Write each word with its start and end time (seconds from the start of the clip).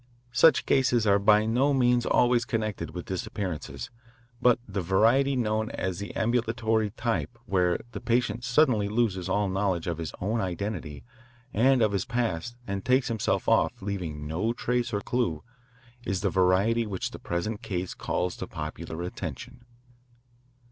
Such 0.31 0.65
cases 0.65 1.05
are 1.05 1.19
by 1.19 1.45
no 1.45 1.75
means 1.75 2.07
always 2.07 2.43
connected 2.43 2.89
with 2.89 3.05
disappearances, 3.05 3.91
but 4.41 4.57
the 4.67 4.81
variety 4.81 5.35
known 5.35 5.69
as 5.69 5.99
the 5.99 6.11
ambulatory 6.15 6.89
type, 6.89 7.37
where 7.45 7.79
the 7.91 8.01
patient 8.01 8.43
suddenly 8.43 8.89
loses 8.89 9.29
all 9.29 9.47
knowledge 9.47 9.85
of 9.85 9.99
his 9.99 10.11
own 10.19 10.41
identity 10.41 11.03
and 11.53 11.83
of 11.83 11.91
his 11.91 12.05
past 12.05 12.57
and 12.65 12.83
takes 12.83 13.09
himself 13.09 13.47
off, 13.47 13.79
leaving 13.79 14.25
no 14.25 14.53
trace 14.53 14.91
or 14.91 15.01
clue, 15.01 15.43
is 16.03 16.21
the 16.21 16.31
variety 16.31 16.87
which 16.87 17.11
the 17.11 17.19
present 17.19 17.61
case 17.61 17.93
calls 17.93 18.35
to 18.37 18.47
popular 18.47 19.03
attention. 19.03 19.65